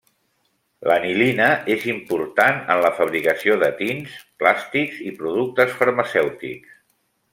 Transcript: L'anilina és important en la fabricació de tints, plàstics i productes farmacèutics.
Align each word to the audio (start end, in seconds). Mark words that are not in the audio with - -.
L'anilina 0.91 1.49
és 1.73 1.83
important 1.93 2.57
en 2.75 2.81
la 2.85 2.91
fabricació 3.01 3.59
de 3.65 3.69
tints, 3.83 4.17
plàstics 4.45 4.97
i 5.11 5.15
productes 5.21 5.77
farmacèutics. 5.83 6.75